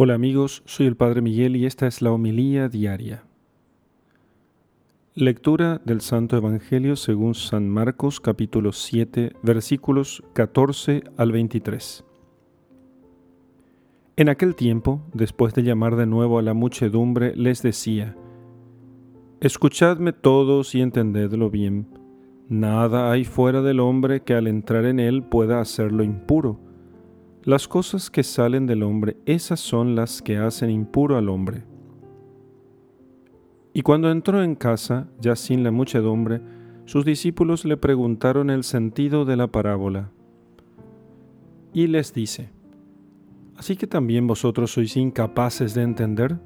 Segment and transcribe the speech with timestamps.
[0.00, 3.24] Hola amigos, soy el Padre Miguel y esta es la homilía diaria.
[5.16, 12.04] Lectura del Santo Evangelio según San Marcos capítulo 7 versículos 14 al 23.
[14.14, 18.14] En aquel tiempo, después de llamar de nuevo a la muchedumbre, les decía,
[19.40, 21.88] Escuchadme todos y entendedlo bien.
[22.48, 26.67] Nada hay fuera del hombre que al entrar en él pueda hacerlo impuro
[27.48, 31.64] las cosas que salen del hombre, esas son las que hacen impuro al hombre.
[33.72, 36.42] Y cuando entró en casa, ya sin la muchedumbre,
[36.84, 40.10] sus discípulos le preguntaron el sentido de la parábola.
[41.72, 42.50] Y les dice,
[43.56, 46.38] ¿Así que también vosotros sois incapaces de entender?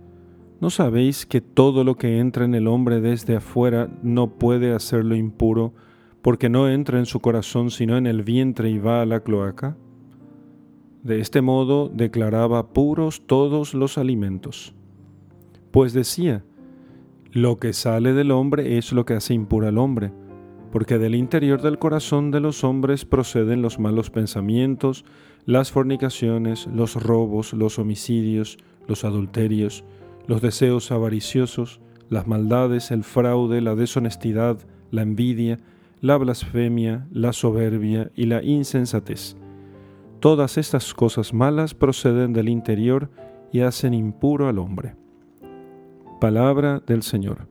[0.60, 5.16] ¿No sabéis que todo lo que entra en el hombre desde afuera no puede hacerlo
[5.16, 5.74] impuro,
[6.22, 9.76] porque no entra en su corazón sino en el vientre y va a la cloaca?
[11.02, 14.72] De este modo declaraba puros todos los alimentos.
[15.72, 16.44] Pues decía,
[17.32, 20.12] lo que sale del hombre es lo que hace impuro al hombre,
[20.70, 25.04] porque del interior del corazón de los hombres proceden los malos pensamientos,
[25.44, 29.84] las fornicaciones, los robos, los homicidios, los adulterios,
[30.28, 34.58] los deseos avariciosos, las maldades, el fraude, la deshonestidad,
[34.92, 35.58] la envidia,
[36.00, 39.36] la blasfemia, la soberbia y la insensatez
[40.22, 43.10] Todas estas cosas malas proceden del interior
[43.50, 44.94] y hacen impuro al hombre.
[46.20, 47.48] Palabra del Señor.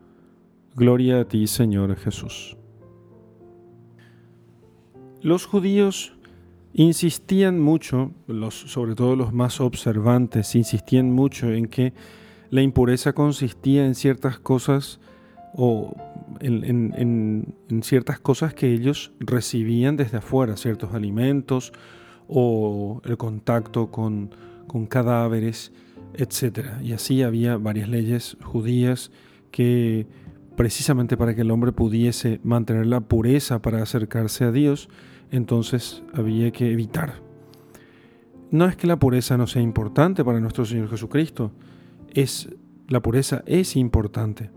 [0.77, 2.55] Gloria a ti, Señor Jesús.
[5.19, 6.13] Los judíos
[6.71, 8.13] insistían mucho,
[8.49, 11.93] sobre todo los más observantes, insistían mucho en que
[12.51, 15.01] la impureza consistía en ciertas cosas
[15.53, 15.93] o
[16.39, 21.73] en ciertas cosas que ellos recibían desde afuera, ciertos alimentos
[22.33, 24.29] o el contacto con,
[24.87, 25.73] cadáveres,
[26.13, 26.81] etc.
[26.81, 29.11] Y así había varias leyes judías
[29.51, 30.07] que
[30.55, 34.87] precisamente para que el hombre pudiese mantener la pureza para acercarse a Dios,
[35.29, 37.15] entonces había que evitar.
[38.49, 41.51] No es que la pureza no sea importante para nuestro Señor Jesucristo,
[42.13, 42.49] es
[42.87, 44.51] la pureza es importante,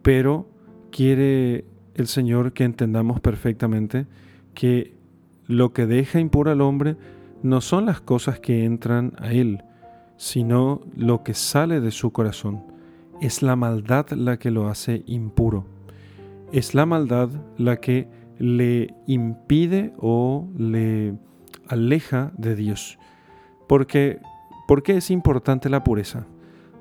[0.00, 0.48] pero
[0.90, 4.06] quiere el Señor que entendamos perfectamente
[4.54, 4.94] que
[5.46, 6.96] lo que deja impuro al hombre
[7.42, 9.64] no son las cosas que entran a él,
[10.16, 12.64] sino lo que sale de su corazón.
[13.20, 15.66] Es la maldad la que lo hace impuro.
[16.52, 18.08] Es la maldad la que
[18.38, 21.14] le impide o le
[21.68, 22.98] aleja de Dios.
[23.68, 24.20] Porque,
[24.66, 26.26] ¿Por qué es importante la pureza?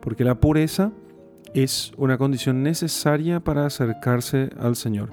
[0.01, 0.91] Porque la pureza
[1.53, 5.11] es una condición necesaria para acercarse al Señor.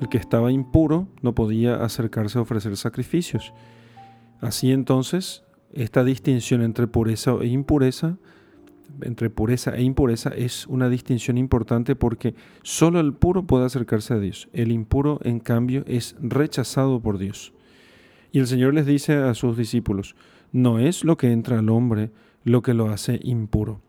[0.00, 3.52] El que estaba impuro no podía acercarse a ofrecer sacrificios.
[4.40, 5.42] Así entonces,
[5.72, 8.16] esta distinción entre pureza e impureza,
[9.02, 14.18] entre pureza e impureza, es una distinción importante porque solo el puro puede acercarse a
[14.18, 14.48] Dios.
[14.52, 17.52] El impuro, en cambio, es rechazado por Dios.
[18.32, 20.14] Y el Señor les dice a sus discípulos,
[20.52, 22.10] no es lo que entra al hombre
[22.44, 23.80] lo que lo hace impuro.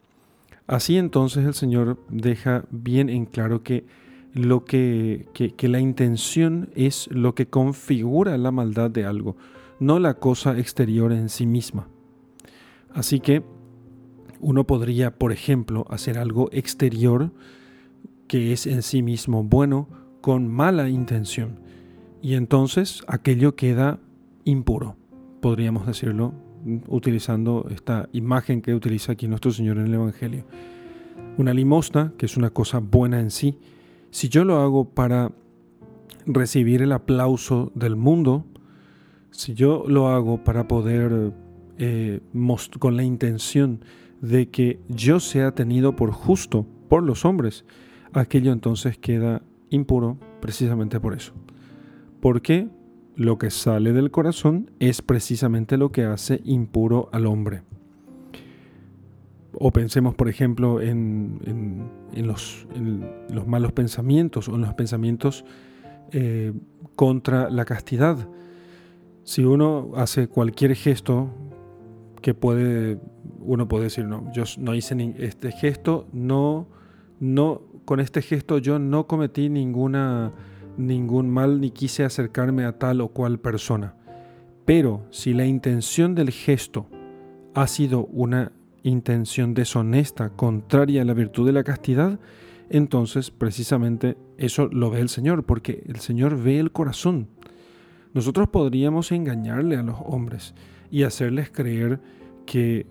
[0.68, 3.86] Así entonces el Señor deja bien en claro que
[4.34, 9.36] lo que, que, la intención es lo que configura la maldad de algo,
[9.82, 11.88] no la cosa exterior en sí misma.
[12.94, 13.44] Así que
[14.40, 17.32] uno podría, por ejemplo, hacer algo exterior
[18.28, 19.90] que es en sí mismo bueno
[20.22, 21.60] con mala intención
[22.22, 24.00] y entonces aquello queda
[24.46, 24.96] impuro,
[25.42, 26.34] podríamos decirlo
[26.88, 30.46] utilizando esta imagen que utiliza aquí nuestro Señor en el Evangelio.
[31.40, 33.58] Una limosna, que es una cosa buena en sí,
[34.12, 35.32] si yo lo hago para
[36.28, 38.46] recibir el aplauso del mundo,
[39.32, 41.34] si yo lo hago para poder,
[41.78, 42.20] eh,
[42.80, 43.84] con la intención
[44.22, 47.66] de que yo sea tenido por justo por los hombres,
[48.14, 51.34] aquello entonces queda impuro precisamente por eso.
[52.20, 52.70] Porque
[53.16, 57.64] lo que sale del corazón es precisamente lo que hace impuro al hombre.
[59.54, 62.68] O pensemos, por ejemplo, en, los,
[63.46, 65.46] malos pensamientos o en los pensamientos
[66.12, 66.54] eh,
[66.96, 68.28] contra la castidad.
[69.32, 71.30] Si uno hace cualquier gesto
[72.22, 73.00] que puede,
[73.40, 76.68] uno puede decir, no, yo no hice este gesto, no,
[77.22, 80.34] no, con este gesto yo no cometí ninguna,
[80.76, 83.96] ningún mal ni quise acercarme a tal o cual persona.
[84.66, 86.88] Pero si la intención del gesto
[87.54, 88.52] ha sido una
[88.84, 92.20] intención deshonesta, contraria a la virtud de la castidad,
[92.70, 97.30] entonces precisamente eso lo ve el Señor, porque el Señor ve el corazón.
[98.14, 100.54] Nosotros podríamos engañarle a los hombres
[100.90, 102.00] y hacerles creer
[102.46, 102.86] que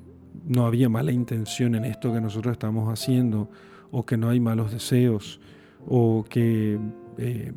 [0.47, 3.51] no había mala intención en esto que nosotros estamos haciendo,
[3.91, 5.41] o que no hay malos deseos,
[5.87, 6.79] o que...
[7.19, 7.53] Eh,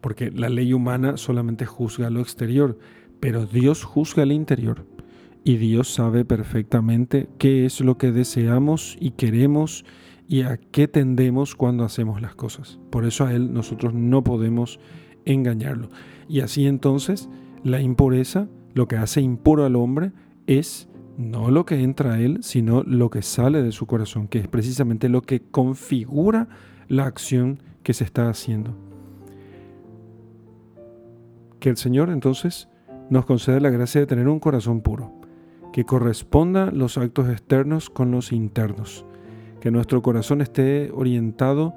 [0.00, 2.78] porque la ley humana solamente juzga lo exterior,
[3.18, 4.86] pero Dios juzga el interior.
[5.42, 9.84] Y Dios sabe perfectamente qué es lo que deseamos y queremos
[10.28, 12.78] y a qué tendemos cuando hacemos las cosas.
[12.90, 14.78] Por eso a Él nosotros no podemos
[15.32, 15.88] engañarlo.
[16.28, 17.28] Y así entonces
[17.62, 20.12] la impureza, lo que hace impuro al hombre,
[20.46, 24.38] es no lo que entra a él, sino lo que sale de su corazón, que
[24.38, 26.48] es precisamente lo que configura
[26.86, 28.76] la acción que se está haciendo.
[31.58, 32.68] Que el Señor entonces
[33.10, 35.12] nos conceda la gracia de tener un corazón puro,
[35.72, 39.04] que corresponda los actos externos con los internos,
[39.60, 41.74] que nuestro corazón esté orientado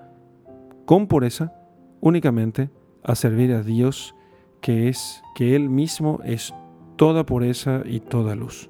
[0.86, 1.54] con pureza
[2.00, 2.70] únicamente
[3.04, 4.16] a servir a Dios,
[4.62, 6.54] que es que Él mismo es
[6.96, 8.70] toda pureza y toda luz.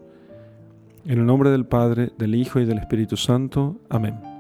[1.06, 3.78] En el nombre del Padre, del Hijo y del Espíritu Santo.
[3.90, 4.31] Amén.